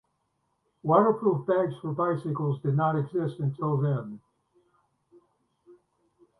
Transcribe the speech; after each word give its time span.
Waterproof 0.81 1.45
bags 1.45 1.75
for 1.79 1.91
bicycles 1.93 2.59
did 2.63 2.75
not 2.75 2.97
exist 2.97 3.39
until 3.39 3.77
then. 3.77 4.19